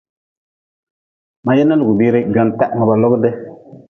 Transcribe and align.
Ma 1.45 1.51
yena 1.57 1.75
lugʼbire 1.79 2.19
gwantah 2.31 2.71
ma 2.77 2.83
ba 2.89 2.95
logi 3.01 3.17
de. 3.23 3.29